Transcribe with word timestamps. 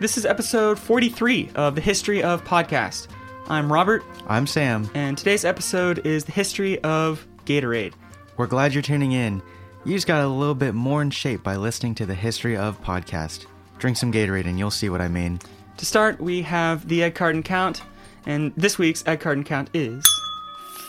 This 0.00 0.16
is 0.16 0.24
episode 0.24 0.78
43 0.78 1.50
of 1.56 1.74
the 1.74 1.80
History 1.80 2.22
of 2.22 2.44
Podcast. 2.44 3.08
I'm 3.48 3.72
Robert, 3.72 4.04
I'm 4.28 4.46
Sam. 4.46 4.88
and 4.94 5.16
today's 5.18 5.44
episode 5.44 6.06
is 6.06 6.24
the 6.24 6.32
history 6.32 6.78
of 6.84 7.26
Gatorade. 7.46 7.94
We're 8.36 8.46
glad 8.46 8.74
you're 8.74 8.82
tuning 8.82 9.12
in. 9.12 9.42
You 9.84 9.94
just 9.94 10.06
got 10.06 10.22
a 10.22 10.28
little 10.28 10.54
bit 10.54 10.74
more 10.74 11.02
in 11.02 11.10
shape 11.10 11.42
by 11.42 11.56
listening 11.56 11.94
to 11.96 12.06
the 12.06 12.14
History 12.14 12.56
of 12.56 12.80
Podcast. 12.82 13.46
Drink 13.78 13.96
some 13.96 14.12
Gatorade 14.12 14.46
and 14.46 14.58
you'll 14.58 14.70
see 14.70 14.88
what 14.90 15.00
I 15.00 15.08
mean. 15.08 15.40
To 15.78 15.86
start, 15.86 16.20
we 16.20 16.42
have 16.42 16.86
the 16.88 17.02
egg 17.02 17.14
carton 17.14 17.42
count, 17.42 17.82
and 18.26 18.52
this 18.56 18.78
week's 18.78 19.04
egg 19.06 19.20
carton 19.20 19.44
count 19.44 19.70
is 19.72 20.04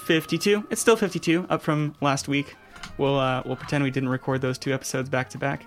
52. 0.05 0.67
It's 0.69 0.81
still 0.81 0.95
52, 0.95 1.47
up 1.49 1.61
from 1.61 1.95
last 2.01 2.27
week. 2.27 2.55
We'll 2.97 3.17
uh, 3.17 3.43
we'll 3.45 3.55
pretend 3.55 3.83
we 3.83 3.91
didn't 3.91 4.09
record 4.09 4.41
those 4.41 4.57
two 4.57 4.73
episodes 4.73 5.09
back 5.09 5.29
to 5.31 5.37
back. 5.37 5.65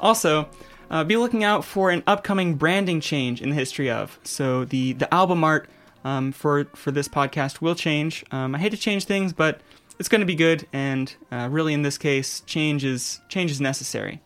Also, 0.00 0.48
uh, 0.92 1.02
be 1.02 1.16
looking 1.16 1.42
out 1.42 1.64
for 1.64 1.90
an 1.90 2.04
upcoming 2.06 2.54
branding 2.54 3.00
change 3.00 3.42
in 3.42 3.48
the 3.48 3.56
history 3.56 3.90
of. 3.90 4.20
So 4.22 4.64
the 4.64 4.92
the 4.92 5.12
album 5.12 5.42
art 5.42 5.68
um, 6.04 6.30
for 6.30 6.66
for 6.76 6.92
this 6.92 7.08
podcast 7.08 7.60
will 7.60 7.74
change. 7.74 8.24
Um, 8.30 8.54
I 8.54 8.58
hate 8.58 8.70
to 8.70 8.76
change 8.76 9.06
things, 9.06 9.32
but 9.32 9.60
it's 9.98 10.08
going 10.08 10.20
to 10.20 10.26
be 10.26 10.34
good, 10.36 10.68
and 10.72 11.14
uh, 11.32 11.48
really 11.50 11.74
in 11.74 11.82
this 11.82 11.98
case, 11.98 12.40
change 12.40 12.84
is 12.84 13.20
change 13.28 13.50
is 13.50 13.60
necessary. 13.60 14.20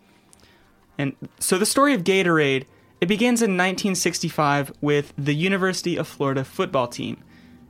And 0.98 1.14
so 1.38 1.56
the 1.56 1.66
story 1.66 1.94
of 1.94 2.04
Gatorade 2.04 2.64
it 2.98 3.06
begins 3.06 3.42
in 3.42 3.50
1965 3.50 4.72
with 4.80 5.12
the 5.18 5.34
University 5.34 5.96
of 5.96 6.08
Florida 6.08 6.44
football 6.44 6.88
team. 6.88 7.22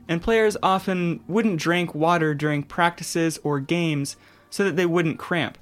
And 0.07 0.21
players 0.21 0.55
often 0.63 1.19
wouldn't 1.27 1.59
drink 1.59 1.93
water 1.93 2.33
during 2.33 2.63
practices 2.63 3.37
or 3.43 3.59
games 3.59 4.15
so 4.49 4.63
that 4.63 4.77
they 4.77 4.85
wouldn't 4.85 5.19
cramp. 5.19 5.57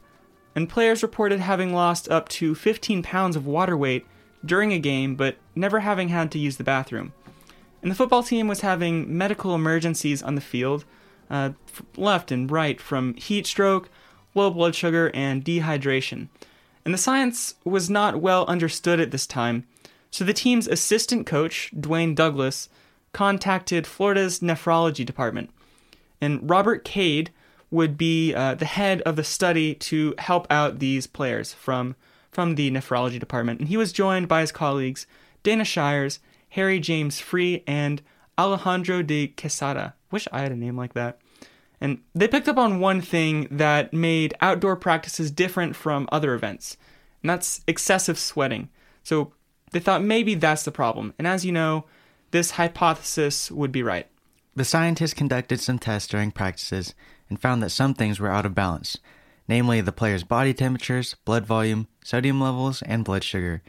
And 0.55 0.69
players 0.69 1.03
reported 1.03 1.41
having 1.41 1.73
lost 1.73 2.09
up 2.09 2.29
to 2.29 2.55
15 2.55 3.03
pounds 3.03 3.35
of 3.35 3.45
water 3.45 3.75
weight 3.75 4.05
during 4.45 4.71
a 4.71 4.79
game 4.79 5.15
but 5.15 5.35
never 5.53 5.81
having 5.81 6.09
had 6.09 6.31
to 6.31 6.39
use 6.39 6.57
the 6.57 6.63
bathroom. 6.63 7.13
And 7.81 7.91
the 7.91 7.95
football 7.95 8.23
team 8.23 8.47
was 8.47 8.61
having 8.61 9.15
medical 9.15 9.53
emergencies 9.53 10.23
on 10.23 10.35
the 10.35 10.41
field, 10.41 10.85
uh, 11.29 11.51
left 11.97 12.31
and 12.31 12.49
right, 12.49 12.81
from 12.81 13.13
heat 13.15 13.45
stroke, 13.45 13.89
low 14.33 14.49
blood 14.49 14.73
sugar, 14.73 15.11
and 15.13 15.45
dehydration. 15.45 16.29
And 16.83 16.93
the 16.93 16.99
science 16.99 17.55
was 17.63 17.89
not 17.89 18.21
well 18.21 18.45
understood 18.45 18.99
at 18.99 19.11
this 19.11 19.27
time, 19.27 19.65
so 20.09 20.23
the 20.23 20.33
team's 20.33 20.67
assistant 20.67 21.27
coach, 21.27 21.71
Dwayne 21.75 22.15
Douglas, 22.15 22.69
contacted 23.11 23.85
Florida's 23.85 24.39
nephrology 24.39 25.05
department. 25.05 25.49
And 26.21 26.49
Robert 26.49 26.83
Cade 26.83 27.31
would 27.75 27.97
be 27.97 28.33
uh, 28.33 28.55
the 28.55 28.65
head 28.65 29.01
of 29.01 29.15
the 29.15 29.23
study 29.23 29.75
to 29.75 30.15
help 30.17 30.47
out 30.49 30.79
these 30.79 31.05
players 31.05 31.53
from, 31.53 31.95
from 32.31 32.55
the 32.55 32.71
nephrology 32.71 33.19
department. 33.19 33.59
And 33.59 33.69
he 33.69 33.77
was 33.77 33.91
joined 33.93 34.27
by 34.27 34.41
his 34.41 34.51
colleagues 34.51 35.05
Dana 35.43 35.65
Shires, 35.65 36.19
Harry 36.49 36.79
James 36.79 37.19
Free, 37.19 37.63
and 37.67 38.01
Alejandro 38.37 39.03
de 39.03 39.27
Quesada. 39.27 39.93
Wish 40.09 40.27
I 40.31 40.39
had 40.41 40.51
a 40.51 40.55
name 40.55 40.75
like 40.75 40.93
that. 40.93 41.19
And 41.81 41.99
they 42.15 42.27
picked 42.27 42.47
up 42.47 42.57
on 42.57 42.79
one 42.79 43.01
thing 43.01 43.47
that 43.51 43.93
made 43.93 44.33
outdoor 44.41 44.75
practices 44.75 45.29
different 45.29 45.75
from 45.75 46.07
other 46.11 46.33
events, 46.33 46.77
and 47.21 47.29
that's 47.29 47.61
excessive 47.67 48.17
sweating. 48.17 48.69
So 49.03 49.33
they 49.71 49.79
thought 49.79 50.01
maybe 50.01 50.35
that's 50.35 50.63
the 50.63 50.71
problem. 50.71 51.13
And 51.19 51.27
as 51.27 51.43
you 51.43 51.51
know, 51.51 51.85
this 52.31 52.51
hypothesis 52.51 53.51
would 53.51 53.71
be 53.71 53.83
right. 53.83 54.07
The 54.55 54.65
scientists 54.65 55.13
conducted 55.13 55.59
some 55.59 55.79
tests 55.79 56.07
during 56.07 56.31
practices 56.31 56.95
and 57.29 57.41
found 57.41 57.61
that 57.63 57.69
some 57.69 57.93
things 57.93 58.19
were 58.19 58.31
out 58.31 58.45
of 58.45 58.55
balance, 58.55 58.97
namely 59.47 59.81
the 59.81 59.91
players' 59.91 60.23
body 60.23 60.53
temperatures, 60.53 61.15
blood 61.25 61.45
volume, 61.45 61.87
sodium 62.03 62.39
levels, 62.39 62.81
and 62.83 63.05
blood 63.05 63.23
sugar. 63.23 63.61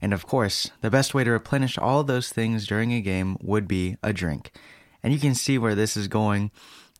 And 0.00 0.12
of 0.12 0.26
course, 0.26 0.70
the 0.80 0.90
best 0.90 1.14
way 1.14 1.24
to 1.24 1.30
replenish 1.30 1.78
all 1.78 2.02
those 2.02 2.30
things 2.30 2.66
during 2.66 2.92
a 2.92 3.00
game 3.00 3.36
would 3.40 3.68
be 3.68 3.96
a 4.02 4.12
drink. 4.12 4.52
And 5.02 5.12
you 5.12 5.18
can 5.18 5.34
see 5.34 5.58
where 5.58 5.74
this 5.74 5.96
is 5.96 6.08
going. 6.08 6.50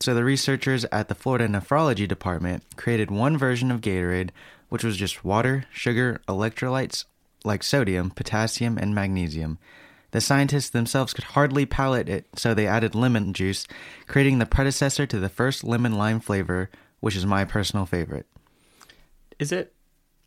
So 0.01 0.15
the 0.15 0.25
researchers 0.25 0.85
at 0.93 1.09
the 1.09 1.15
Florida 1.15 1.49
Nephrology 1.49 2.09
Department 2.09 2.65
created 2.77 3.11
one 3.11 3.37
version 3.37 3.71
of 3.71 3.81
Gatorade, 3.81 4.31
which 4.69 4.85
was 4.85 4.97
just 4.97 5.25
water, 5.25 5.67
sugar, 5.73 6.21
electrolytes 6.29 7.05
like 7.45 7.63
sodium, 7.63 8.11
potassium, 8.11 8.79
and 8.79 8.95
magnesium. 8.95 9.59
The 10.13 10.21
scientists 10.21 10.71
themselves 10.71 11.13
could 11.13 11.25
hardly 11.25 11.67
palate 11.67 12.09
it, 12.09 12.27
so 12.37 12.55
they 12.55 12.67
added 12.67 12.95
lemon 12.95 13.33
juice, 13.33 13.67
creating 14.07 14.39
the 14.39 14.47
predecessor 14.47 15.07
to 15.07 15.19
the 15.19 15.29
first 15.29 15.65
lemon 15.65 15.95
lime 15.95 16.21
flavor, 16.21 16.71
which 17.01 17.17
is 17.17 17.27
my 17.27 17.45
personal 17.45 17.87
favorite. 17.87 18.27
Is 19.39 19.51
it? 19.53 19.75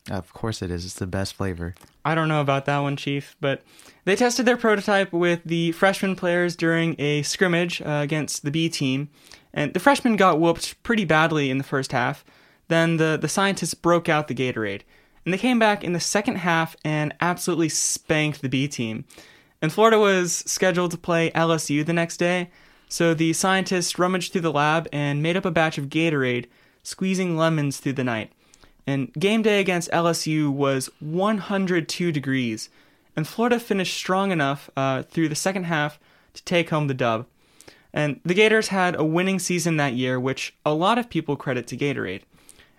Of 0.09 0.33
course 0.33 0.61
it 0.61 0.69
is, 0.69 0.85
it's 0.85 0.95
the 0.95 1.07
best 1.07 1.33
flavor. 1.33 1.73
I 2.03 2.13
don't 2.13 2.27
know 2.27 2.41
about 2.41 2.65
that 2.65 2.79
one, 2.79 2.95
Chief, 2.95 3.35
but 3.39 3.63
they 4.03 4.15
tested 4.15 4.45
their 4.45 4.57
prototype 4.57 5.11
with 5.11 5.41
the 5.45 5.71
freshman 5.71 6.15
players 6.15 6.55
during 6.55 6.95
a 6.99 7.23
scrimmage 7.23 7.81
uh, 7.81 8.01
against 8.03 8.43
the 8.43 8.51
B 8.51 8.69
team, 8.69 9.09
and 9.53 9.73
the 9.73 9.79
freshmen 9.79 10.15
got 10.15 10.39
whooped 10.39 10.81
pretty 10.83 11.05
badly 11.05 11.49
in 11.49 11.57
the 11.57 11.63
first 11.63 11.91
half. 11.91 12.23
Then 12.67 12.97
the, 12.97 13.17
the 13.19 13.27
scientists 13.27 13.73
broke 13.73 14.09
out 14.09 14.27
the 14.27 14.35
Gatorade, 14.35 14.81
and 15.23 15.33
they 15.33 15.39
came 15.39 15.57
back 15.57 15.83
in 15.83 15.93
the 15.93 15.99
second 15.99 16.37
half 16.37 16.75
and 16.83 17.13
absolutely 17.21 17.69
spanked 17.69 18.41
the 18.41 18.49
B 18.49 18.67
team. 18.67 19.05
And 19.65 19.73
Florida 19.73 19.97
was 19.97 20.43
scheduled 20.45 20.91
to 20.91 20.97
play 20.99 21.31
LSU 21.31 21.83
the 21.83 21.91
next 21.91 22.17
day, 22.17 22.51
so 22.87 23.15
the 23.15 23.33
scientists 23.33 23.97
rummaged 23.97 24.31
through 24.31 24.41
the 24.41 24.53
lab 24.53 24.87
and 24.93 25.23
made 25.23 25.35
up 25.35 25.43
a 25.43 25.49
batch 25.49 25.79
of 25.79 25.89
Gatorade, 25.89 26.45
squeezing 26.83 27.35
lemons 27.35 27.79
through 27.79 27.93
the 27.93 28.03
night. 28.03 28.31
And 28.85 29.11
game 29.13 29.41
day 29.41 29.59
against 29.59 29.89
LSU 29.89 30.51
was 30.51 30.91
102 30.99 32.11
degrees, 32.11 32.69
and 33.15 33.27
Florida 33.27 33.59
finished 33.59 33.97
strong 33.97 34.29
enough 34.29 34.69
uh, 34.77 35.01
through 35.01 35.29
the 35.29 35.35
second 35.35 35.63
half 35.63 35.99
to 36.35 36.43
take 36.43 36.69
home 36.69 36.85
the 36.85 36.93
dub. 36.93 37.25
And 37.91 38.19
the 38.23 38.35
Gators 38.35 38.67
had 38.67 38.95
a 38.95 39.03
winning 39.03 39.39
season 39.39 39.77
that 39.77 39.93
year, 39.93 40.19
which 40.19 40.53
a 40.63 40.75
lot 40.75 40.99
of 40.99 41.09
people 41.09 41.35
credit 41.35 41.65
to 41.69 41.75
Gatorade. 41.75 42.21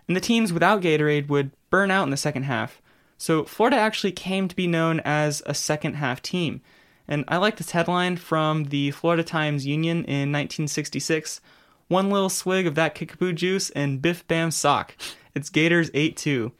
And 0.06 0.16
the 0.16 0.20
teams 0.20 0.52
without 0.52 0.82
Gatorade 0.82 1.26
would 1.26 1.50
burn 1.68 1.90
out 1.90 2.04
in 2.04 2.10
the 2.10 2.16
second 2.16 2.44
half. 2.44 2.80
So 3.18 3.42
Florida 3.42 3.76
actually 3.76 4.12
came 4.12 4.46
to 4.46 4.54
be 4.54 4.68
known 4.68 5.00
as 5.00 5.42
a 5.46 5.52
second 5.52 5.94
half 5.94 6.22
team. 6.22 6.60
And 7.08 7.24
I 7.28 7.36
like 7.36 7.56
this 7.56 7.70
headline 7.70 8.16
from 8.16 8.64
the 8.64 8.90
Florida 8.90 9.22
Times 9.22 9.66
Union 9.66 9.98
in 10.04 10.32
1966 10.32 11.40
One 11.88 12.10
little 12.10 12.28
swig 12.28 12.66
of 12.66 12.74
that 12.74 12.94
kickapoo 12.94 13.32
juice 13.32 13.70
and 13.70 14.02
biff 14.02 14.26
bam 14.26 14.50
sock. 14.50 14.96
It's 15.34 15.50
Gators 15.50 15.90
8 15.94 16.16
2. 16.16 16.52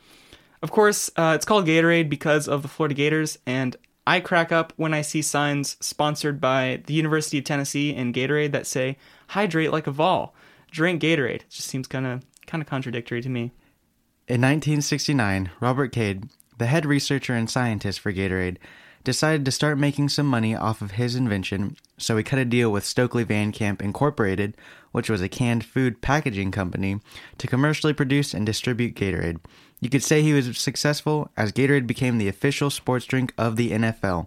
Of 0.62 0.71
course, 0.71 1.11
uh, 1.17 1.33
it's 1.34 1.45
called 1.45 1.67
Gatorade 1.67 2.09
because 2.09 2.49
of 2.49 2.62
the 2.62 2.69
Florida 2.69 2.95
Gators, 2.95 3.39
and 3.47 3.77
I 4.07 4.21
crack 4.21 4.53
up 4.53 4.73
when 4.77 4.95
I 4.95 5.03
see 5.03 5.21
signs 5.21 5.77
sponsored 5.81 6.41
by 6.41 6.83
the 6.87 6.95
University 6.95 7.39
of 7.39 7.45
Tennessee 7.45 7.95
and 7.95 8.15
Gatorade 8.15 8.53
that 8.53 8.67
say, 8.67 8.97
hydrate 9.28 9.73
like 9.73 9.87
a 9.87 9.91
Vol, 9.91 10.34
drink 10.71 11.03
Gatorade. 11.03 11.43
It 11.43 11.51
just 11.51 11.69
seems 11.69 11.87
kind 11.87 12.07
of 12.07 12.25
kind 12.47 12.63
of 12.63 12.69
contradictory 12.69 13.21
to 13.23 13.28
me. 13.28 13.53
In 14.28 14.41
1969, 14.41 15.51
Robert 15.61 15.93
Cade, 15.93 16.28
the 16.59 16.67
head 16.67 16.87
researcher 16.87 17.34
and 17.34 17.51
scientist 17.51 18.01
for 18.01 18.13
Gatorade, 18.13 18.59
decided 19.06 19.44
to 19.44 19.53
start 19.53 19.78
making 19.78 20.09
some 20.09 20.27
money 20.27 20.53
off 20.53 20.83
of 20.83 20.91
his 20.91 21.15
invention, 21.15 21.77
so 21.97 22.17
he 22.17 22.25
cut 22.25 22.41
a 22.41 22.44
deal 22.44 22.72
with 22.72 22.84
Stokely 22.84 23.22
Van 23.22 23.53
Camp 23.53 23.81
Incorporated, 23.81 24.56
which 24.91 25.09
was 25.09 25.22
a 25.22 25.28
canned 25.28 25.65
food 25.65 26.03
packaging 26.03 26.50
company, 26.50 26.99
to 27.39 27.47
commercially 27.47 27.93
produce 27.93 28.34
and 28.34 28.45
distribute 28.45 28.97
Gatorade. 28.97 29.39
You 29.81 29.89
could 29.89 30.03
say 30.03 30.22
he 30.22 30.33
was 30.33 30.59
successful 30.59 31.31
as 31.37 31.53
Gatorade 31.53 31.87
became 31.87 32.19
the 32.19 32.27
official 32.27 32.69
sports 32.69 33.06
drink 33.06 33.33
of 33.39 33.55
the 33.55 33.71
NFL. 33.71 34.27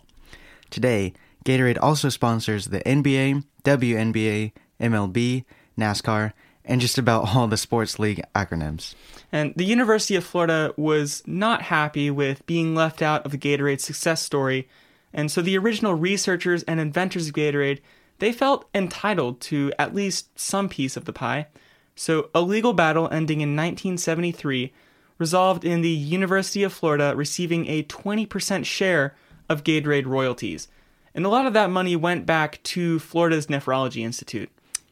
Today, 0.70 1.14
Gatorade 1.44 1.78
also 1.82 2.08
sponsors 2.08 2.68
the 2.68 2.80
NBA, 2.80 3.44
WNBA, 3.64 4.54
MLB, 4.80 5.44
NASCAR, 5.78 6.32
and 6.70 6.80
just 6.80 6.98
about 6.98 7.36
all 7.36 7.48
the 7.48 7.58
sports 7.58 8.00
league 8.00 8.22
acronyms. 8.36 8.96
And 9.32 9.54
the 9.56 9.66
University 9.66 10.16
of 10.16 10.24
Florida 10.24 10.74
was 10.78 11.24
not 11.26 11.64
happy 11.64 12.10
with 12.10 12.46
being 12.46 12.76
left 12.76 13.02
out 13.02 13.26
of 13.26 13.32
the 13.32 13.38
Gatorade 13.38 13.82
success 13.82 14.22
story, 14.22 14.70
and 15.14 15.32
so 15.32 15.42
the 15.42 15.58
original 15.58 15.96
researchers 15.96 16.64
and 16.64 16.80
inventors 16.80 17.28
of 17.28 17.34
Gatorade, 17.34 17.80
they 18.20 18.32
felt 18.32 18.70
entitled 18.74 19.42
to 19.42 19.74
at 19.80 19.96
least 19.96 20.40
some 20.40 20.70
piece 20.70 20.96
of 20.96 21.06
the 21.06 21.14
pie. 21.14 21.48
So 21.96 22.30
a 22.34 22.42
legal 22.42 22.74
battle 22.74 23.10
ending 23.12 23.42
in 23.42 23.56
1973 23.56 24.72
resolved 25.18 25.66
in 25.66 25.82
the 25.82 25.90
University 25.90 26.64
of 26.64 26.72
Florida 26.72 27.14
receiving 27.16 27.68
a 27.68 27.84
20% 27.84 28.66
share 28.66 29.16
of 29.50 29.64
Gatorade 29.64 30.06
royalties. 30.06 30.68
And 31.14 31.26
a 31.26 31.30
lot 31.30 31.48
of 31.48 31.54
that 31.54 31.72
money 31.72 31.96
went 31.96 32.26
back 32.26 32.62
to 32.64 33.00
Florida's 33.00 33.48
Nephrology 33.48 34.04
Institute. 34.04 34.50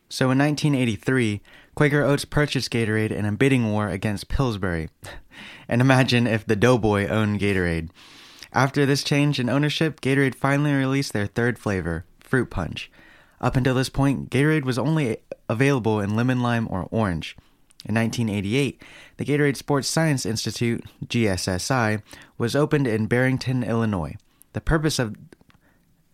So 0.09 0.31
in 0.31 0.39
1983, 0.39 1.41
Quaker 1.77 2.01
Oats 2.01 2.25
purchased 2.25 2.71
Gatorade 2.71 3.11
in 3.11 3.23
a 3.23 3.31
bidding 3.31 3.71
war 3.71 3.87
against 3.87 4.29
Pillsbury. 4.29 4.89
and 5.69 5.79
imagine 5.79 6.25
if 6.25 6.43
the 6.43 6.55
Doughboy 6.55 7.07
owned 7.07 7.39
Gatorade. 7.39 7.91
After 8.51 8.83
this 8.83 9.03
change 9.03 9.39
in 9.39 9.47
ownership, 9.47 10.01
Gatorade 10.01 10.33
finally 10.33 10.73
released 10.73 11.13
their 11.13 11.27
third 11.27 11.59
flavor, 11.59 12.03
Fruit 12.19 12.49
Punch. 12.49 12.89
Up 13.39 13.55
until 13.55 13.75
this 13.75 13.89
point, 13.89 14.31
Gatorade 14.31 14.65
was 14.65 14.79
only 14.79 15.17
available 15.47 15.99
in 15.99 16.15
lemon 16.15 16.41
lime 16.41 16.67
or 16.71 16.87
orange. 16.89 17.37
In 17.85 17.93
1988, 17.93 18.81
the 19.17 19.25
Gatorade 19.25 19.55
Sports 19.55 19.87
Science 19.87 20.25
Institute, 20.25 20.83
GSSI, 21.05 22.01
was 22.39 22.55
opened 22.55 22.87
in 22.87 23.05
Barrington, 23.05 23.63
Illinois. 23.63 24.15
The 24.53 24.61
purpose 24.61 24.97
of 24.97 25.26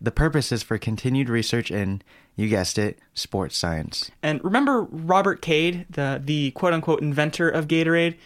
the 0.04 0.10
purpose 0.10 0.52
is 0.52 0.62
for 0.62 0.76
continued 0.76 1.28
research 1.28 1.70
in, 1.70 2.02
you 2.36 2.48
guessed 2.48 2.78
it, 2.78 2.98
sports 3.14 3.56
science. 3.56 4.10
And 4.22 4.42
remember 4.44 4.82
Robert 4.82 5.40
Cade, 5.40 5.86
the 5.88 6.20
the 6.22 6.50
quote 6.52 6.74
unquote 6.74 7.00
inventor 7.00 7.48
of 7.48 7.68
Gatorade? 7.68 8.16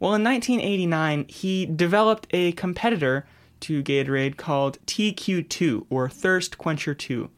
Well, 0.00 0.14
in 0.14 0.24
1989, 0.24 1.26
he 1.28 1.66
developed 1.66 2.26
a 2.30 2.52
competitor 2.52 3.26
to 3.60 3.82
Gatorade 3.82 4.36
called 4.36 4.78
TQ2 4.86 5.86
or 5.90 6.08
Thirst 6.08 6.58
Quencher 6.58 6.94
2. 6.94 7.28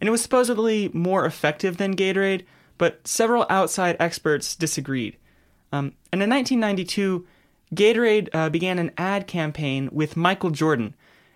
And 0.00 0.08
it 0.08 0.10
was 0.10 0.22
supposedly 0.22 0.90
more 0.92 1.24
effective 1.24 1.78
than 1.78 1.96
Gatorade, 1.96 2.44
but 2.76 3.06
several 3.08 3.46
outside 3.48 3.96
experts 3.98 4.54
disagreed. 4.54 5.16
Um, 5.72 5.94
and 6.12 6.22
in 6.22 6.28
1992, 6.28 7.26
Gatorade 7.74 8.28
uh, 8.34 8.50
began 8.50 8.78
an 8.78 8.92
ad 8.98 9.26
campaign 9.26 9.88
with 9.90 10.16
Michael 10.16 10.50
Jordan, 10.50 10.94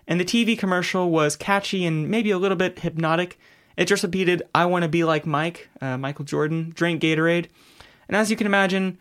and 0.09 0.19
the 0.19 0.25
TV 0.25 0.57
commercial 0.57 1.09
was 1.09 1.35
catchy 1.35 1.85
and 1.85 2.09
maybe 2.09 2.31
a 2.31 2.37
little 2.39 2.57
bit 2.57 2.79
hypnotic. 2.79 3.39
It 3.77 3.85
just 3.85 4.03
repeated, 4.03 4.41
I 4.53 4.65
want 4.65 4.83
to 4.83 4.89
be 4.89 5.03
like 5.03 5.25
Mike, 5.25 5.69
uh, 5.79 5.97
Michael 5.97 6.25
Jordan, 6.25 6.71
drink 6.75 7.01
Gatorade. 7.01 7.47
And 8.07 8.17
as 8.17 8.31
you 8.31 8.35
can 8.35 8.47
imagine, 8.47 8.97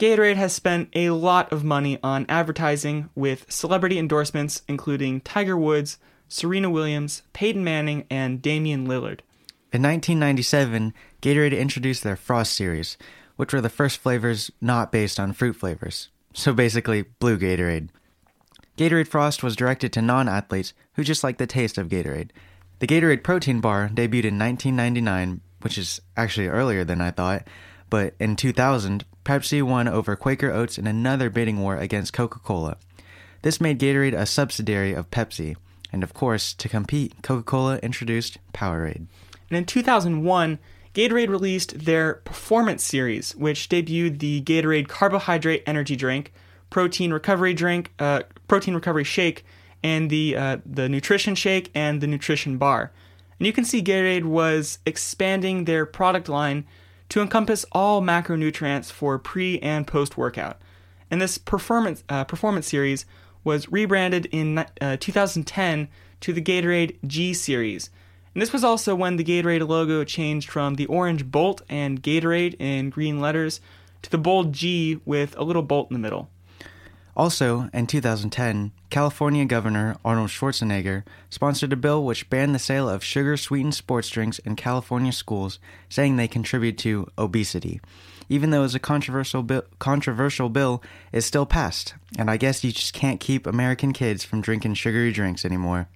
Gatorade 0.00 0.34
has 0.34 0.52
spent 0.52 0.90
a 0.94 1.10
lot 1.10 1.52
of 1.52 1.64
money 1.64 1.98
on 2.02 2.26
advertising 2.28 3.08
with 3.14 3.50
celebrity 3.50 3.98
endorsements 3.98 4.62
including 4.68 5.20
Tiger 5.20 5.56
Woods, 5.56 5.98
Serena 6.28 6.68
Williams, 6.68 7.22
Peyton 7.32 7.62
Manning, 7.62 8.04
and 8.10 8.42
Damian 8.42 8.86
Lillard. 8.86 9.20
In 9.72 9.82
1997, 9.82 10.92
Gatorade 11.22 11.58
introduced 11.58 12.02
their 12.02 12.16
Frost 12.16 12.52
series, 12.52 12.98
which 13.36 13.52
were 13.52 13.60
the 13.60 13.68
first 13.68 13.98
flavors 13.98 14.50
not 14.60 14.90
based 14.90 15.20
on 15.20 15.32
fruit 15.32 15.54
flavors. 15.54 16.08
So 16.34 16.52
basically, 16.52 17.02
blue 17.02 17.38
Gatorade. 17.38 17.90
Gatorade 18.78 19.08
Frost 19.08 19.42
was 19.42 19.56
directed 19.56 19.92
to 19.92 20.02
non 20.02 20.28
athletes 20.28 20.72
who 20.94 21.02
just 21.02 21.24
like 21.24 21.38
the 21.38 21.48
taste 21.48 21.78
of 21.78 21.88
Gatorade. 21.88 22.30
The 22.78 22.86
Gatorade 22.86 23.24
Protein 23.24 23.60
Bar 23.60 23.88
debuted 23.92 24.26
in 24.26 24.38
1999, 24.38 25.40
which 25.62 25.76
is 25.76 26.00
actually 26.16 26.46
earlier 26.46 26.84
than 26.84 27.00
I 27.00 27.10
thought, 27.10 27.48
but 27.90 28.14
in 28.20 28.36
2000, 28.36 29.04
Pepsi 29.24 29.64
won 29.64 29.88
over 29.88 30.14
Quaker 30.14 30.52
Oats 30.52 30.78
in 30.78 30.86
another 30.86 31.28
bidding 31.28 31.58
war 31.58 31.76
against 31.76 32.12
Coca 32.12 32.38
Cola. 32.38 32.76
This 33.42 33.60
made 33.60 33.80
Gatorade 33.80 34.16
a 34.16 34.26
subsidiary 34.26 34.94
of 34.94 35.10
Pepsi, 35.10 35.56
and 35.92 36.04
of 36.04 36.14
course, 36.14 36.54
to 36.54 36.68
compete, 36.68 37.20
Coca 37.22 37.42
Cola 37.42 37.78
introduced 37.78 38.38
Powerade. 38.54 39.06
And 39.50 39.58
in 39.58 39.64
2001, 39.64 40.60
Gatorade 40.94 41.30
released 41.30 41.84
their 41.84 42.14
Performance 42.14 42.84
Series, 42.84 43.34
which 43.34 43.68
debuted 43.68 44.20
the 44.20 44.40
Gatorade 44.42 44.86
Carbohydrate 44.86 45.64
Energy 45.66 45.96
Drink, 45.96 46.32
Protein 46.70 47.12
Recovery 47.12 47.54
Drink, 47.54 47.92
uh, 47.98 48.22
Protein 48.46 48.74
Recovery 48.74 49.04
Shake, 49.04 49.44
and 49.82 50.10
the 50.10 50.36
uh, 50.36 50.58
the 50.66 50.88
Nutrition 50.88 51.34
Shake 51.34 51.70
and 51.74 52.00
the 52.00 52.06
Nutrition 52.06 52.58
Bar. 52.58 52.92
And 53.38 53.46
you 53.46 53.52
can 53.52 53.64
see 53.64 53.82
Gatorade 53.82 54.24
was 54.24 54.78
expanding 54.84 55.64
their 55.64 55.86
product 55.86 56.28
line 56.28 56.66
to 57.08 57.20
encompass 57.20 57.64
all 57.72 58.02
macronutrients 58.02 58.90
for 58.90 59.18
pre 59.18 59.58
and 59.60 59.86
post 59.86 60.16
workout. 60.16 60.60
And 61.10 61.20
this 61.20 61.38
performance 61.38 62.02
uh, 62.08 62.24
performance 62.24 62.66
series 62.66 63.06
was 63.44 63.70
rebranded 63.70 64.26
in 64.26 64.58
uh, 64.80 64.96
2010 64.98 65.88
to 66.20 66.32
the 66.32 66.42
Gatorade 66.42 66.96
G 67.06 67.32
series. 67.32 67.90
And 68.34 68.42
this 68.42 68.52
was 68.52 68.64
also 68.64 68.94
when 68.94 69.16
the 69.16 69.24
Gatorade 69.24 69.66
logo 69.66 70.04
changed 70.04 70.50
from 70.50 70.74
the 70.74 70.86
orange 70.86 71.30
bolt 71.30 71.62
and 71.68 72.02
Gatorade 72.02 72.56
in 72.58 72.90
green 72.90 73.20
letters 73.20 73.60
to 74.02 74.10
the 74.10 74.18
bold 74.18 74.52
G 74.52 75.00
with 75.04 75.36
a 75.38 75.44
little 75.44 75.62
bolt 75.62 75.90
in 75.90 75.94
the 75.94 76.00
middle. 76.00 76.28
Also, 77.18 77.68
in 77.74 77.88
2010, 77.88 78.70
California 78.90 79.44
Governor 79.44 79.96
Arnold 80.04 80.30
Schwarzenegger 80.30 81.02
sponsored 81.30 81.72
a 81.72 81.76
bill 81.76 82.04
which 82.04 82.30
banned 82.30 82.54
the 82.54 82.60
sale 82.60 82.88
of 82.88 83.02
sugar 83.02 83.36
sweetened 83.36 83.74
sports 83.74 84.08
drinks 84.08 84.38
in 84.38 84.54
California 84.54 85.10
schools, 85.10 85.58
saying 85.88 86.14
they 86.14 86.28
contribute 86.28 86.78
to 86.78 87.10
obesity. 87.18 87.80
Even 88.28 88.50
though 88.50 88.60
it 88.60 88.70
was 88.70 88.76
a 88.76 88.78
controversial, 88.78 89.42
bi- 89.42 89.62
controversial 89.80 90.48
bill, 90.48 90.80
it 91.10 91.22
still 91.22 91.44
passed, 91.44 91.94
and 92.16 92.30
I 92.30 92.36
guess 92.36 92.62
you 92.62 92.70
just 92.70 92.94
can't 92.94 93.18
keep 93.18 93.48
American 93.48 93.92
kids 93.92 94.22
from 94.22 94.40
drinking 94.40 94.74
sugary 94.74 95.10
drinks 95.10 95.44
anymore. 95.44 95.88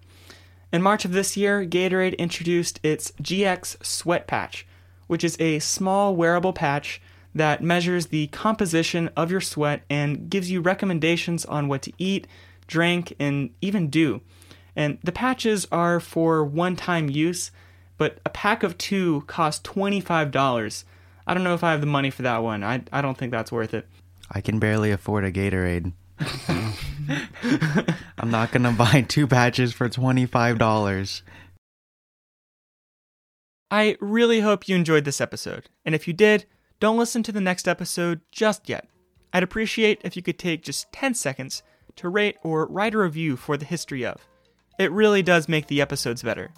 In 0.72 0.82
March 0.82 1.04
of 1.04 1.12
this 1.12 1.36
year, 1.36 1.64
Gatorade 1.64 2.18
introduced 2.18 2.80
its 2.82 3.12
GX 3.22 3.84
Sweat 3.84 4.26
Patch, 4.26 4.66
which 5.06 5.22
is 5.22 5.36
a 5.38 5.60
small 5.60 6.16
wearable 6.16 6.52
patch 6.52 7.00
that 7.34 7.62
measures 7.62 8.06
the 8.06 8.26
composition 8.28 9.10
of 9.16 9.30
your 9.30 9.40
sweat 9.40 9.82
and 9.88 10.28
gives 10.28 10.50
you 10.50 10.60
recommendations 10.60 11.44
on 11.44 11.68
what 11.68 11.82
to 11.82 11.92
eat, 11.98 12.26
drink, 12.66 13.14
and 13.18 13.50
even 13.60 13.88
do. 13.88 14.20
And 14.76 14.98
the 15.02 15.12
patches 15.12 15.66
are 15.72 16.00
for 16.00 16.44
one 16.44 16.76
time 16.76 17.08
use, 17.08 17.50
but 17.98 18.18
a 18.24 18.30
pack 18.30 18.62
of 18.62 18.78
two 18.78 19.22
costs 19.26 19.66
$25. 19.68 20.84
I 21.26 21.34
don't 21.34 21.44
know 21.44 21.54
if 21.54 21.64
I 21.64 21.70
have 21.72 21.80
the 21.80 21.86
money 21.86 22.10
for 22.10 22.22
that 22.22 22.42
one. 22.42 22.64
I, 22.64 22.82
I 22.92 23.00
don't 23.00 23.16
think 23.16 23.30
that's 23.30 23.52
worth 23.52 23.74
it. 23.74 23.86
I 24.30 24.40
can 24.40 24.58
barely 24.58 24.90
afford 24.90 25.24
a 25.24 25.32
Gatorade. 25.32 25.92
I'm 28.18 28.30
not 28.30 28.52
going 28.52 28.62
to 28.62 28.72
buy 28.72 29.02
two 29.08 29.26
patches 29.26 29.72
for 29.72 29.88
$25. 29.88 31.22
I 33.70 33.96
really 34.00 34.40
hope 34.40 34.68
you 34.68 34.76
enjoyed 34.76 35.04
this 35.04 35.20
episode. 35.20 35.68
And 35.84 35.94
if 35.94 36.06
you 36.06 36.12
did, 36.12 36.46
don't 36.82 36.98
listen 36.98 37.22
to 37.22 37.30
the 37.30 37.40
next 37.40 37.68
episode 37.68 38.20
just 38.32 38.68
yet. 38.68 38.88
I'd 39.32 39.44
appreciate 39.44 40.00
if 40.02 40.16
you 40.16 40.22
could 40.22 40.36
take 40.36 40.64
just 40.64 40.92
10 40.92 41.14
seconds 41.14 41.62
to 41.94 42.08
rate 42.08 42.38
or 42.42 42.66
write 42.66 42.92
a 42.92 42.98
review 42.98 43.36
for 43.36 43.56
the 43.56 43.64
history 43.64 44.04
of. 44.04 44.26
It 44.80 44.90
really 44.90 45.22
does 45.22 45.48
make 45.48 45.68
the 45.68 45.80
episodes 45.80 46.24
better. 46.24 46.50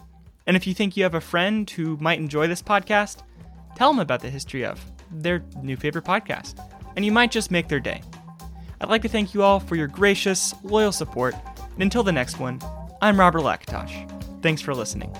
And 0.46 0.56
if 0.56 0.66
you 0.66 0.72
think 0.72 0.96
you 0.96 1.02
have 1.02 1.14
a 1.14 1.20
friend 1.20 1.68
who 1.68 1.98
might 1.98 2.18
enjoy 2.18 2.46
this 2.46 2.62
podcast, 2.62 3.18
tell 3.76 3.90
them 3.90 3.98
about 3.98 4.20
the 4.20 4.30
history 4.30 4.64
of 4.64 4.82
their 5.10 5.44
new 5.62 5.76
favorite 5.76 6.06
podcast, 6.06 6.54
and 6.96 7.04
you 7.04 7.12
might 7.12 7.30
just 7.30 7.50
make 7.50 7.68
their 7.68 7.78
day. 7.78 8.00
I'd 8.80 8.88
like 8.88 9.02
to 9.02 9.10
thank 9.10 9.34
you 9.34 9.42
all 9.42 9.60
for 9.60 9.76
your 9.76 9.88
gracious, 9.88 10.54
loyal 10.62 10.92
support, 10.92 11.34
and 11.74 11.82
until 11.82 12.02
the 12.02 12.12
next 12.12 12.40
one, 12.40 12.62
I'm 13.02 13.20
Robert 13.20 13.42
Lakatosh. 13.42 14.40
Thanks 14.40 14.62
for 14.62 14.74
listening. 14.74 15.14